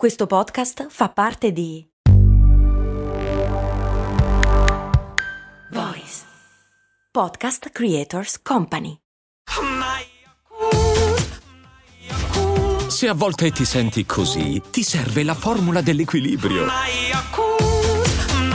Questo 0.00 0.26
podcast 0.26 0.86
fa 0.88 1.10
parte 1.10 1.52
di 1.52 1.86
Voice 5.72 6.22
Podcast 7.12 7.68
Creators 7.68 8.40
Company. 8.40 8.96
Se 12.88 13.08
a 13.08 13.12
volte 13.12 13.50
ti 13.50 13.66
senti 13.66 14.06
così, 14.06 14.62
ti 14.70 14.82
serve 14.82 15.22
la 15.22 15.34
formula 15.34 15.82
dell'equilibrio. 15.82 16.64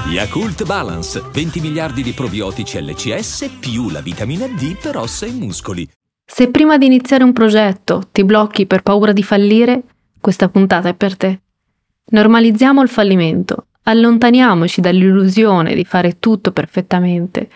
Yakult 0.07 0.65
Balance, 0.65 1.21
20 1.31 1.59
miliardi 1.59 2.01
di 2.01 2.13
probiotici 2.13 2.81
LCS 2.81 3.57
più 3.59 3.91
la 3.91 4.01
vitamina 4.01 4.47
D 4.47 4.79
per 4.81 4.97
ossa 4.97 5.27
e 5.27 5.31
muscoli. 5.31 5.87
Se 6.25 6.49
prima 6.49 6.79
di 6.79 6.87
iniziare 6.87 7.23
un 7.23 7.33
progetto 7.33 8.01
ti 8.11 8.23
blocchi 8.23 8.65
per 8.65 8.81
paura 8.81 9.11
di 9.11 9.21
fallire, 9.21 9.83
questa 10.25 10.49
puntata 10.49 10.89
è 10.89 10.95
per 10.95 11.15
te. 11.15 11.39
Normalizziamo 12.07 12.81
il 12.81 12.89
fallimento, 12.89 13.67
allontaniamoci 13.83 14.81
dall'illusione 14.81 15.75
di 15.75 15.85
fare 15.85 16.17
tutto 16.17 16.51
perfettamente. 16.51 17.47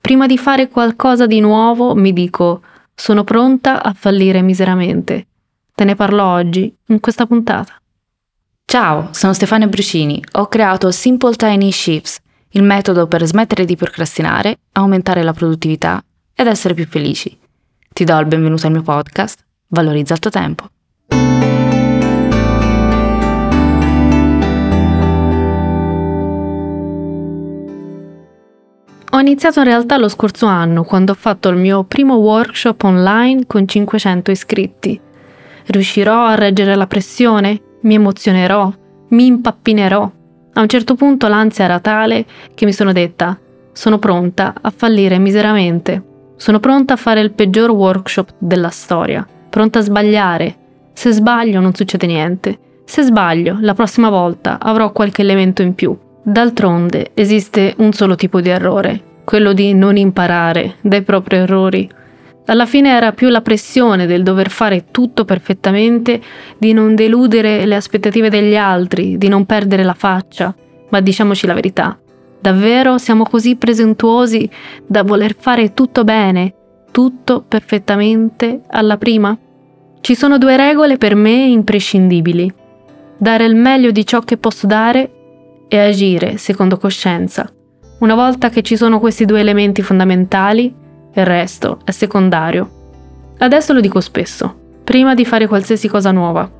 Prima 0.00 0.24
di 0.24 0.38
fare 0.38 0.70
qualcosa 0.70 1.26
di 1.26 1.40
nuovo 1.40 1.94
mi 1.94 2.14
dico 2.14 2.62
sono 2.94 3.22
pronta 3.22 3.82
a 3.82 3.92
fallire 3.92 4.40
miseramente. 4.40 5.26
Te 5.74 5.84
ne 5.84 5.94
parlo 5.94 6.24
oggi, 6.24 6.74
in 6.86 7.00
questa 7.00 7.26
puntata. 7.26 7.74
Ciao, 8.64 9.10
sono 9.12 9.34
Stefania 9.34 9.66
Brucini. 9.66 10.24
Ho 10.36 10.46
creato 10.46 10.90
Simple 10.90 11.34
Tiny 11.34 11.70
Shifts, 11.70 12.20
il 12.52 12.62
metodo 12.62 13.06
per 13.08 13.26
smettere 13.26 13.66
di 13.66 13.76
procrastinare, 13.76 14.60
aumentare 14.72 15.22
la 15.22 15.34
produttività 15.34 16.02
ed 16.34 16.46
essere 16.46 16.72
più 16.72 16.86
felici. 16.86 17.38
Ti 17.92 18.04
do 18.04 18.18
il 18.18 18.24
benvenuto 18.24 18.64
al 18.64 18.72
mio 18.72 18.82
podcast, 18.82 19.44
Valorizza 19.68 20.14
il 20.14 20.20
tuo 20.20 20.30
tempo. 20.30 20.70
Iniziato 29.26 29.58
in 29.58 29.64
realtà 29.64 29.98
lo 29.98 30.08
scorso 30.08 30.46
anno, 30.46 30.84
quando 30.84 31.12
ho 31.12 31.16
fatto 31.16 31.48
il 31.48 31.56
mio 31.56 31.82
primo 31.82 32.14
workshop 32.14 32.84
online 32.84 33.46
con 33.46 33.66
500 33.66 34.30
iscritti. 34.30 35.00
Riuscirò 35.66 36.26
a 36.26 36.36
reggere 36.36 36.76
la 36.76 36.86
pressione? 36.86 37.60
Mi 37.82 37.94
emozionerò? 37.94 38.72
Mi 39.08 39.26
impappinerò? 39.26 40.10
A 40.54 40.60
un 40.60 40.68
certo 40.68 40.94
punto 40.94 41.26
l'ansia 41.26 41.64
era 41.64 41.80
tale 41.80 42.24
che 42.54 42.64
mi 42.64 42.72
sono 42.72 42.92
detta: 42.92 43.36
sono 43.72 43.98
pronta 43.98 44.54
a 44.60 44.72
fallire 44.74 45.18
miseramente. 45.18 46.02
Sono 46.36 46.60
pronta 46.60 46.94
a 46.94 46.96
fare 46.96 47.20
il 47.20 47.32
peggior 47.32 47.70
workshop 47.70 48.34
della 48.38 48.70
storia. 48.70 49.26
Pronta 49.50 49.80
a 49.80 49.82
sbagliare. 49.82 50.56
Se 50.92 51.10
sbaglio 51.10 51.60
non 51.60 51.74
succede 51.74 52.06
niente. 52.06 52.58
Se 52.84 53.02
sbaglio, 53.02 53.58
la 53.60 53.74
prossima 53.74 54.08
volta 54.08 54.58
avrò 54.60 54.92
qualche 54.92 55.22
elemento 55.22 55.62
in 55.62 55.74
più. 55.74 55.96
D'altronde 56.22 57.10
esiste 57.14 57.74
un 57.78 57.92
solo 57.92 58.14
tipo 58.14 58.40
di 58.40 58.48
errore, 58.48 59.15
quello 59.26 59.52
di 59.52 59.74
non 59.74 59.96
imparare 59.96 60.76
dai 60.82 61.02
propri 61.02 61.36
errori. 61.36 61.90
Alla 62.46 62.64
fine 62.64 62.90
era 62.90 63.10
più 63.10 63.28
la 63.28 63.40
pressione 63.40 64.06
del 64.06 64.22
dover 64.22 64.50
fare 64.50 64.84
tutto 64.92 65.24
perfettamente, 65.24 66.22
di 66.56 66.72
non 66.72 66.94
deludere 66.94 67.66
le 67.66 67.74
aspettative 67.74 68.30
degli 68.30 68.54
altri, 68.54 69.18
di 69.18 69.26
non 69.26 69.44
perdere 69.44 69.82
la 69.82 69.94
faccia. 69.94 70.54
Ma 70.90 71.00
diciamoci 71.00 71.44
la 71.44 71.54
verità, 71.54 71.98
davvero 72.40 72.98
siamo 72.98 73.24
così 73.24 73.56
presuntuosi 73.56 74.48
da 74.86 75.02
voler 75.02 75.34
fare 75.36 75.74
tutto 75.74 76.04
bene, 76.04 76.54
tutto 76.92 77.42
perfettamente 77.46 78.60
alla 78.68 78.96
prima? 78.96 79.36
Ci 80.00 80.14
sono 80.14 80.38
due 80.38 80.56
regole 80.56 80.98
per 80.98 81.16
me 81.16 81.46
imprescindibili. 81.46 82.54
Dare 83.18 83.44
il 83.44 83.56
meglio 83.56 83.90
di 83.90 84.06
ciò 84.06 84.20
che 84.20 84.36
posso 84.36 84.68
dare 84.68 85.10
e 85.66 85.78
agire 85.80 86.36
secondo 86.36 86.76
coscienza. 86.76 87.50
Una 87.98 88.14
volta 88.14 88.50
che 88.50 88.60
ci 88.60 88.76
sono 88.76 89.00
questi 89.00 89.24
due 89.24 89.40
elementi 89.40 89.80
fondamentali, 89.80 90.74
il 91.14 91.24
resto 91.24 91.78
è 91.82 91.92
secondario. 91.92 92.68
Adesso 93.38 93.72
lo 93.72 93.80
dico 93.80 94.00
spesso, 94.00 94.54
prima 94.84 95.14
di 95.14 95.24
fare 95.24 95.46
qualsiasi 95.46 95.88
cosa 95.88 96.10
nuova. 96.10 96.50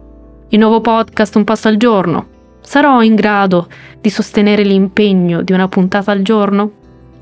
Il 0.48 0.58
nuovo 0.58 0.80
podcast 0.80 1.36
Un 1.36 1.44
passo 1.44 1.68
al 1.68 1.76
giorno. 1.76 2.26
Sarò 2.62 3.02
in 3.02 3.14
grado 3.14 3.68
di 4.00 4.08
sostenere 4.08 4.62
l'impegno 4.62 5.42
di 5.42 5.52
una 5.52 5.68
puntata 5.68 6.10
al 6.10 6.22
giorno? 6.22 6.70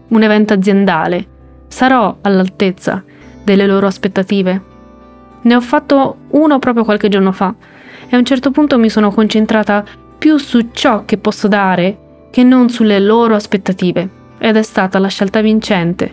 Un 0.08 0.22
evento 0.22 0.52
aziendale? 0.52 1.26
Sarò 1.66 2.18
all'altezza 2.20 3.02
delle 3.42 3.66
loro 3.66 3.88
aspettative? 3.88 4.62
Ne 5.42 5.56
ho 5.56 5.60
fatto 5.60 6.18
uno 6.30 6.60
proprio 6.60 6.84
qualche 6.84 7.08
giorno 7.08 7.32
fa 7.32 7.52
e 8.08 8.14
a 8.14 8.18
un 8.18 8.24
certo 8.24 8.52
punto 8.52 8.78
mi 8.78 8.88
sono 8.88 9.10
concentrata 9.10 9.84
più 10.16 10.36
su 10.36 10.68
ciò 10.70 11.04
che 11.04 11.18
posso 11.18 11.48
dare 11.48 11.98
che 12.34 12.42
non 12.42 12.68
sulle 12.68 12.98
loro 12.98 13.36
aspettative 13.36 14.10
ed 14.38 14.56
è 14.56 14.62
stata 14.64 14.98
la 14.98 15.06
scelta 15.06 15.40
vincente. 15.40 16.12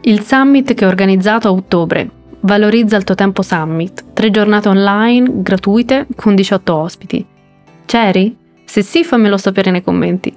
Il 0.00 0.22
summit 0.22 0.72
che 0.72 0.86
ho 0.86 0.88
organizzato 0.88 1.46
a 1.46 1.52
ottobre, 1.52 2.10
Valorizza 2.40 2.96
il 2.96 3.04
tuo 3.04 3.14
tempo 3.14 3.42
summit, 3.42 4.14
tre 4.14 4.30
giornate 4.30 4.70
online 4.70 5.42
gratuite 5.42 6.06
con 6.16 6.34
18 6.34 6.74
ospiti. 6.74 7.26
C'eri? 7.84 8.34
Se 8.64 8.80
sì, 8.80 9.04
fammelo 9.04 9.36
sapere 9.36 9.70
nei 9.70 9.82
commenti. 9.82 10.34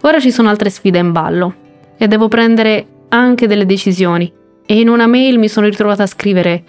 Ora 0.00 0.18
ci 0.20 0.30
sono 0.30 0.48
altre 0.48 0.70
sfide 0.70 0.96
in 0.96 1.12
ballo 1.12 1.54
e 1.98 2.08
devo 2.08 2.28
prendere 2.28 2.86
anche 3.08 3.46
delle 3.46 3.66
decisioni 3.66 4.32
e 4.64 4.80
in 4.80 4.88
una 4.88 5.06
mail 5.06 5.38
mi 5.38 5.48
sono 5.48 5.66
ritrovata 5.66 6.04
a 6.04 6.06
scrivere 6.06 6.64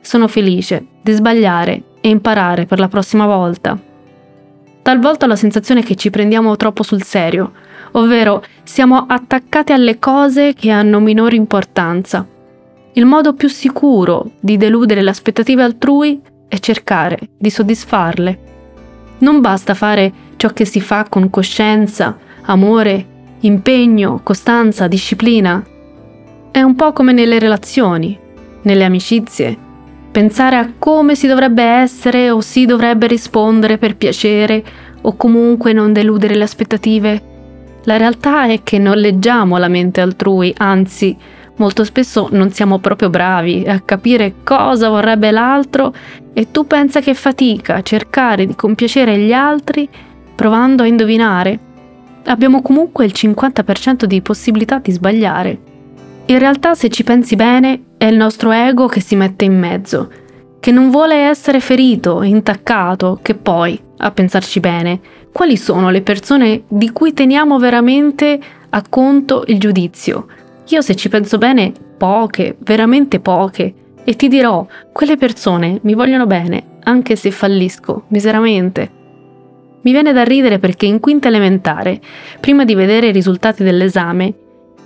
sono 0.00 0.26
felice 0.26 0.84
di 1.00 1.12
sbagliare 1.12 1.82
e 2.00 2.08
imparare 2.08 2.66
per 2.66 2.80
la 2.80 2.88
prossima 2.88 3.26
volta 3.26 3.89
Talvolta 4.82 5.26
ho 5.26 5.28
la 5.28 5.36
sensazione 5.36 5.82
che 5.82 5.94
ci 5.94 6.10
prendiamo 6.10 6.56
troppo 6.56 6.82
sul 6.82 7.02
serio, 7.02 7.52
ovvero 7.92 8.42
siamo 8.62 9.04
attaccati 9.06 9.72
alle 9.72 9.98
cose 9.98 10.54
che 10.54 10.70
hanno 10.70 11.00
minore 11.00 11.36
importanza. 11.36 12.26
Il 12.92 13.04
modo 13.04 13.34
più 13.34 13.48
sicuro 13.48 14.32
di 14.40 14.56
deludere 14.56 15.02
le 15.02 15.10
aspettative 15.10 15.62
altrui 15.62 16.20
è 16.48 16.58
cercare 16.58 17.18
di 17.38 17.50
soddisfarle. 17.50 18.38
Non 19.18 19.40
basta 19.40 19.74
fare 19.74 20.12
ciò 20.36 20.48
che 20.48 20.64
si 20.64 20.80
fa 20.80 21.06
con 21.08 21.30
coscienza, 21.30 22.16
amore, 22.42 23.06
impegno, 23.40 24.20
costanza, 24.22 24.88
disciplina. 24.88 25.64
È 26.50 26.60
un 26.62 26.74
po' 26.74 26.92
come 26.92 27.12
nelle 27.12 27.38
relazioni, 27.38 28.18
nelle 28.62 28.84
amicizie, 28.84 29.68
pensare 30.10 30.56
a 30.56 30.72
come 30.78 31.14
si 31.14 31.26
dovrebbe 31.26 31.62
essere 31.62 32.30
o 32.30 32.40
si 32.40 32.66
dovrebbe 32.66 33.06
rispondere 33.06 33.78
per 33.78 33.96
piacere 33.96 34.62
o 35.02 35.16
comunque 35.16 35.72
non 35.72 35.92
deludere 35.92 36.34
le 36.34 36.44
aspettative. 36.44 37.22
La 37.84 37.96
realtà 37.96 38.46
è 38.46 38.62
che 38.62 38.78
non 38.78 38.98
leggiamo 38.98 39.56
la 39.56 39.68
mente 39.68 40.00
altrui, 40.00 40.52
anzi, 40.56 41.16
molto 41.56 41.84
spesso 41.84 42.28
non 42.32 42.50
siamo 42.50 42.78
proprio 42.78 43.08
bravi 43.08 43.64
a 43.66 43.80
capire 43.80 44.34
cosa 44.42 44.88
vorrebbe 44.88 45.30
l'altro 45.30 45.94
e 46.32 46.50
tu 46.50 46.66
pensa 46.66 47.00
che 47.00 47.14
fatica 47.14 47.82
cercare 47.82 48.46
di 48.46 48.54
compiacere 48.54 49.16
gli 49.18 49.32
altri 49.32 49.88
provando 50.34 50.82
a 50.82 50.86
indovinare. 50.86 51.58
Abbiamo 52.26 52.60
comunque 52.60 53.04
il 53.06 53.12
50% 53.14 54.04
di 54.04 54.20
possibilità 54.20 54.78
di 54.78 54.90
sbagliare. 54.90 55.69
In 56.30 56.38
realtà, 56.38 56.74
se 56.74 56.90
ci 56.90 57.02
pensi 57.02 57.34
bene, 57.34 57.86
è 57.98 58.04
il 58.04 58.14
nostro 58.14 58.52
ego 58.52 58.86
che 58.86 59.00
si 59.00 59.16
mette 59.16 59.44
in 59.44 59.58
mezzo, 59.58 60.08
che 60.60 60.70
non 60.70 60.88
vuole 60.88 61.16
essere 61.16 61.58
ferito, 61.58 62.22
intaccato, 62.22 63.18
che 63.20 63.34
poi, 63.34 63.76
a 63.96 64.12
pensarci 64.12 64.60
bene, 64.60 65.00
quali 65.32 65.56
sono 65.56 65.90
le 65.90 66.02
persone 66.02 66.62
di 66.68 66.92
cui 66.92 67.12
teniamo 67.14 67.58
veramente 67.58 68.38
a 68.68 68.84
conto 68.88 69.42
il 69.48 69.58
giudizio? 69.58 70.28
Io 70.68 70.80
se 70.82 70.94
ci 70.94 71.08
penso 71.08 71.36
bene, 71.36 71.72
poche, 71.98 72.56
veramente 72.60 73.18
poche, 73.18 73.74
e 74.04 74.14
ti 74.14 74.28
dirò, 74.28 74.64
quelle 74.92 75.16
persone 75.16 75.80
mi 75.82 75.94
vogliono 75.94 76.26
bene, 76.26 76.78
anche 76.84 77.16
se 77.16 77.32
fallisco 77.32 78.04
miseramente. 78.10 78.88
Mi 79.82 79.90
viene 79.90 80.12
da 80.12 80.22
ridere 80.22 80.60
perché 80.60 80.86
in 80.86 81.00
quinta 81.00 81.26
elementare, 81.26 82.00
prima 82.38 82.64
di 82.64 82.76
vedere 82.76 83.08
i 83.08 83.12
risultati 83.12 83.64
dell'esame, 83.64 84.32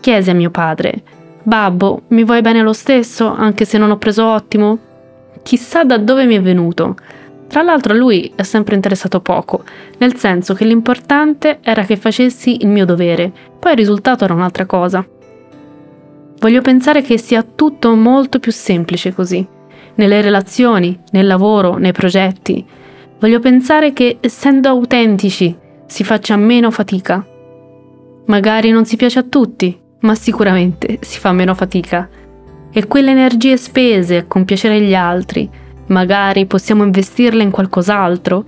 chiesi 0.00 0.30
a 0.30 0.34
mio 0.34 0.50
padre 0.50 1.02
Babbo, 1.46 2.04
mi 2.08 2.24
vuoi 2.24 2.40
bene 2.40 2.62
lo 2.62 2.72
stesso, 2.72 3.26
anche 3.26 3.66
se 3.66 3.76
non 3.76 3.90
ho 3.90 3.98
preso 3.98 4.24
ottimo? 4.24 4.78
Chissà 5.42 5.84
da 5.84 5.98
dove 5.98 6.24
mi 6.24 6.36
è 6.36 6.40
venuto. 6.40 6.96
Tra 7.46 7.60
l'altro 7.60 7.92
a 7.92 7.96
lui 7.96 8.32
è 8.34 8.42
sempre 8.42 8.74
interessato 8.74 9.20
poco, 9.20 9.62
nel 9.98 10.16
senso 10.16 10.54
che 10.54 10.64
l'importante 10.64 11.58
era 11.60 11.84
che 11.84 11.98
facessi 11.98 12.62
il 12.62 12.68
mio 12.68 12.86
dovere, 12.86 13.30
poi 13.60 13.72
il 13.72 13.78
risultato 13.78 14.24
era 14.24 14.32
un'altra 14.32 14.64
cosa. 14.64 15.06
Voglio 16.38 16.62
pensare 16.62 17.02
che 17.02 17.18
sia 17.18 17.42
tutto 17.42 17.94
molto 17.94 18.38
più 18.38 18.50
semplice 18.50 19.12
così, 19.12 19.46
nelle 19.96 20.22
relazioni, 20.22 20.98
nel 21.10 21.26
lavoro, 21.26 21.76
nei 21.76 21.92
progetti. 21.92 22.64
Voglio 23.20 23.38
pensare 23.38 23.92
che 23.92 24.16
essendo 24.20 24.70
autentici 24.70 25.54
si 25.84 26.04
faccia 26.04 26.36
meno 26.36 26.70
fatica. 26.70 27.22
Magari 28.26 28.70
non 28.70 28.86
si 28.86 28.96
piace 28.96 29.18
a 29.18 29.24
tutti, 29.24 29.82
ma 30.04 30.14
sicuramente 30.14 30.98
si 31.00 31.18
fa 31.18 31.32
meno 31.32 31.54
fatica. 31.54 32.08
E 32.70 32.86
quelle 32.86 33.10
energie 33.10 33.56
spese 33.56 34.18
a 34.18 34.24
compiacere 34.24 34.80
gli 34.80 34.94
altri, 34.94 35.48
magari 35.86 36.46
possiamo 36.46 36.84
investirle 36.84 37.42
in 37.42 37.50
qualcos'altro, 37.50 38.44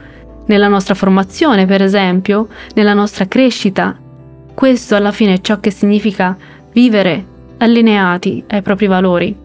nella 0.47 0.69
nostra 0.69 0.95
formazione, 0.95 1.67
per 1.67 1.83
esempio, 1.83 2.49
nella 2.75 2.95
nostra 2.95 3.27
crescita. 3.27 3.97
Questo 4.55 4.95
alla 4.97 5.13
fine 5.13 5.35
è 5.35 5.41
ciò 5.41 5.59
che 5.61 5.71
significa 5.71 6.37
vivere 6.73 7.25
allineati 7.59 8.45
ai 8.49 8.63
propri 8.63 8.87
valori. 8.87 9.37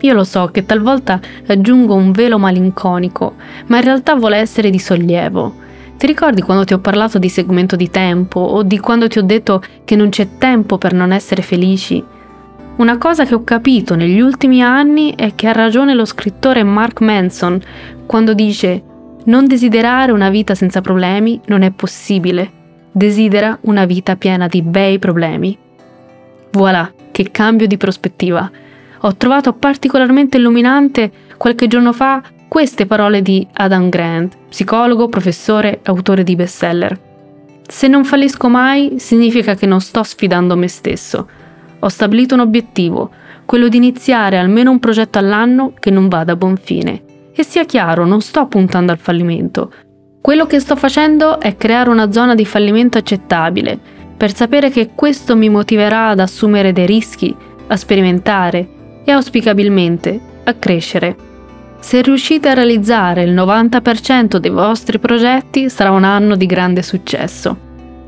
Io 0.00 0.14
lo 0.14 0.24
so 0.24 0.48
che 0.48 0.66
talvolta 0.66 1.20
aggiungo 1.46 1.94
un 1.94 2.12
velo 2.12 2.38
malinconico, 2.38 3.34
ma 3.66 3.76
in 3.78 3.84
realtà 3.84 4.14
vuole 4.14 4.36
essere 4.36 4.70
di 4.70 4.78
sollievo. 4.78 5.64
Ti 5.96 6.06
ricordi 6.06 6.42
quando 6.42 6.64
ti 6.64 6.74
ho 6.74 6.78
parlato 6.78 7.18
di 7.18 7.30
segmento 7.30 7.74
di 7.74 7.88
tempo 7.88 8.38
o 8.38 8.62
di 8.62 8.78
quando 8.78 9.08
ti 9.08 9.18
ho 9.18 9.22
detto 9.22 9.62
che 9.84 9.96
non 9.96 10.10
c'è 10.10 10.36
tempo 10.36 10.76
per 10.76 10.92
non 10.92 11.10
essere 11.10 11.40
felici? 11.40 12.04
Una 12.76 12.98
cosa 12.98 13.24
che 13.24 13.34
ho 13.34 13.42
capito 13.42 13.94
negli 13.94 14.20
ultimi 14.20 14.62
anni 14.62 15.14
è 15.16 15.34
che 15.34 15.48
ha 15.48 15.52
ragione 15.52 15.94
lo 15.94 16.04
scrittore 16.04 16.62
Mark 16.62 17.00
Manson 17.00 17.58
quando 18.04 18.34
dice 18.34 18.82
non 19.24 19.46
desiderare 19.46 20.12
una 20.12 20.28
vita 20.28 20.54
senza 20.54 20.82
problemi 20.82 21.40
non 21.46 21.62
è 21.62 21.70
possibile. 21.70 22.52
Desidera 22.92 23.58
una 23.62 23.86
vita 23.86 24.16
piena 24.16 24.46
di 24.46 24.60
bei 24.60 24.98
problemi. 24.98 25.56
Voilà, 26.52 26.92
che 27.10 27.30
cambio 27.30 27.66
di 27.66 27.78
prospettiva. 27.78 28.50
Ho 29.00 29.16
trovato 29.16 29.54
particolarmente 29.54 30.36
illuminante 30.36 31.10
qualche 31.38 31.66
giorno 31.66 31.92
fa 31.92 32.22
queste 32.56 32.86
parole 32.86 33.20
di 33.20 33.46
Adam 33.52 33.90
Grant, 33.90 34.34
psicologo, 34.48 35.10
professore, 35.10 35.80
autore 35.82 36.22
di 36.22 36.36
bestseller. 36.36 36.98
Se 37.68 37.86
non 37.86 38.06
fallisco 38.06 38.48
mai, 38.48 38.94
significa 38.96 39.54
che 39.54 39.66
non 39.66 39.82
sto 39.82 40.02
sfidando 40.02 40.56
me 40.56 40.66
stesso. 40.66 41.28
Ho 41.78 41.88
stabilito 41.88 42.32
un 42.32 42.40
obiettivo, 42.40 43.10
quello 43.44 43.68
di 43.68 43.76
iniziare 43.76 44.38
almeno 44.38 44.70
un 44.70 44.78
progetto 44.78 45.18
all'anno 45.18 45.74
che 45.78 45.90
non 45.90 46.08
vada 46.08 46.32
a 46.32 46.36
buon 46.36 46.56
fine. 46.56 47.02
E 47.34 47.44
sia 47.44 47.66
chiaro, 47.66 48.06
non 48.06 48.22
sto 48.22 48.46
puntando 48.46 48.90
al 48.90 48.98
fallimento. 48.98 49.70
Quello 50.22 50.46
che 50.46 50.58
sto 50.58 50.76
facendo 50.76 51.38
è 51.38 51.58
creare 51.58 51.90
una 51.90 52.10
zona 52.10 52.34
di 52.34 52.46
fallimento 52.46 52.96
accettabile, 52.96 53.78
per 54.16 54.34
sapere 54.34 54.70
che 54.70 54.92
questo 54.94 55.36
mi 55.36 55.50
motiverà 55.50 56.08
ad 56.08 56.20
assumere 56.20 56.72
dei 56.72 56.86
rischi, 56.86 57.36
a 57.66 57.76
sperimentare 57.76 58.66
e 59.04 59.12
auspicabilmente 59.12 60.18
a 60.44 60.54
crescere. 60.54 61.25
Se 61.86 62.02
riuscite 62.02 62.48
a 62.48 62.54
realizzare 62.54 63.22
il 63.22 63.32
90% 63.32 64.38
dei 64.38 64.50
vostri 64.50 64.98
progetti 64.98 65.70
sarà 65.70 65.92
un 65.92 66.02
anno 66.02 66.34
di 66.34 66.44
grande 66.44 66.82
successo. 66.82 67.56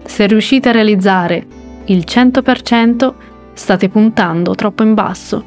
Se 0.04 0.26
riuscite 0.26 0.70
a 0.70 0.72
realizzare 0.72 1.46
il 1.84 2.02
100% 2.04 3.14
state 3.52 3.88
puntando 3.88 4.56
troppo 4.56 4.82
in 4.82 4.94
basso. 4.94 5.44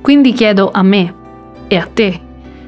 Quindi 0.00 0.32
chiedo 0.34 0.70
a 0.72 0.84
me, 0.84 1.14
e 1.66 1.76
a 1.76 1.88
te? 1.92 2.20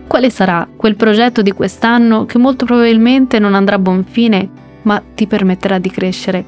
Quale 0.08 0.28
sarà 0.28 0.66
quel 0.74 0.96
progetto 0.96 1.40
di 1.40 1.52
quest'anno 1.52 2.24
che 2.24 2.38
molto 2.38 2.64
probabilmente 2.64 3.38
non 3.38 3.54
andrà 3.54 3.76
a 3.76 3.78
buon 3.78 4.02
fine, 4.02 4.48
ma 4.82 5.00
ti 5.14 5.28
permetterà 5.28 5.78
di 5.78 5.90
crescere? 5.90 6.44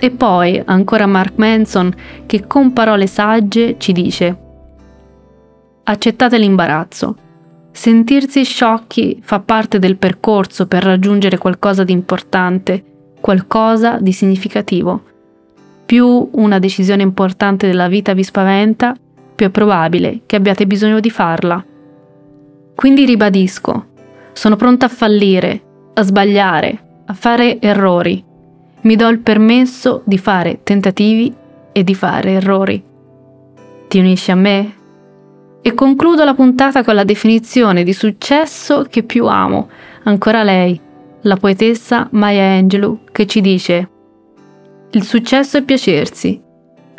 E 0.00 0.10
poi 0.10 0.60
ancora 0.64 1.06
Mark 1.06 1.34
Manson 1.36 1.94
che 2.26 2.44
con 2.48 2.72
parole 2.72 3.06
sagge 3.06 3.76
ci 3.78 3.92
dice 3.92 4.38
Accettate 5.88 6.36
l'imbarazzo. 6.36 7.16
Sentirsi 7.70 8.42
sciocchi 8.42 9.20
fa 9.22 9.38
parte 9.38 9.78
del 9.78 9.96
percorso 9.96 10.66
per 10.66 10.82
raggiungere 10.82 11.38
qualcosa 11.38 11.84
di 11.84 11.92
importante, 11.92 12.82
qualcosa 13.20 13.98
di 14.00 14.10
significativo. 14.10 15.02
Più 15.86 16.28
una 16.32 16.58
decisione 16.58 17.04
importante 17.04 17.68
della 17.68 17.86
vita 17.86 18.14
vi 18.14 18.24
spaventa, 18.24 18.96
più 19.36 19.46
è 19.46 19.50
probabile 19.50 20.22
che 20.26 20.34
abbiate 20.34 20.66
bisogno 20.66 20.98
di 20.98 21.10
farla. 21.10 21.64
Quindi 22.74 23.04
ribadisco, 23.04 23.86
sono 24.32 24.56
pronta 24.56 24.86
a 24.86 24.88
fallire, 24.88 25.62
a 25.94 26.02
sbagliare, 26.02 27.02
a 27.06 27.14
fare 27.14 27.60
errori. 27.60 28.24
Mi 28.80 28.96
do 28.96 29.06
il 29.06 29.20
permesso 29.20 30.02
di 30.04 30.18
fare 30.18 30.64
tentativi 30.64 31.32
e 31.70 31.84
di 31.84 31.94
fare 31.94 32.32
errori. 32.32 32.82
Ti 33.86 33.98
unisci 34.00 34.32
a 34.32 34.34
me? 34.34 34.74
E 35.66 35.74
concludo 35.74 36.22
la 36.22 36.34
puntata 36.34 36.84
con 36.84 36.94
la 36.94 37.02
definizione 37.02 37.82
di 37.82 37.92
successo 37.92 38.86
che 38.88 39.02
più 39.02 39.26
amo, 39.26 39.68
ancora 40.04 40.44
lei, 40.44 40.80
la 41.22 41.34
poetessa 41.34 42.06
Maya 42.12 42.56
Angelou, 42.56 43.00
che 43.10 43.26
ci 43.26 43.40
dice 43.40 43.88
Il 44.92 45.02
successo 45.02 45.56
è 45.56 45.64
piacersi, 45.64 46.40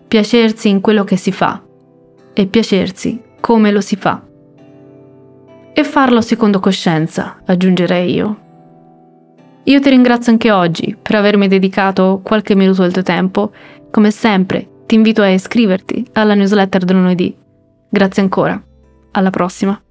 piacersi 0.05 0.67
in 0.67 0.81
quello 0.81 1.05
che 1.05 1.15
si 1.15 1.31
fa 1.31 1.63
e 2.33 2.45
piacersi 2.47 3.21
come 3.39 3.71
lo 3.71 3.79
si 3.79 3.95
fa. 3.95 4.21
E 5.71 5.83
farlo 5.85 6.19
secondo 6.19 6.59
coscienza, 6.59 7.39
aggiungerei 7.45 8.13
io. 8.13 8.37
Io 9.63 9.79
ti 9.79 9.89
ringrazio 9.89 10.33
anche 10.33 10.51
oggi 10.51 10.93
per 11.01 11.15
avermi 11.15 11.47
dedicato 11.47 12.19
qualche 12.21 12.53
minuto 12.53 12.81
del 12.81 12.91
tuo 12.91 13.01
tempo. 13.01 13.49
Come 13.89 14.11
sempre, 14.11 14.67
ti 14.85 14.95
invito 14.95 15.21
a 15.21 15.29
iscriverti 15.29 16.05
alla 16.11 16.33
newsletter 16.33 16.83
del 16.83 16.97
lunedì. 16.97 17.45
Grazie 17.89 18.21
ancora. 18.21 18.61
Alla 19.11 19.29
prossima. 19.29 19.81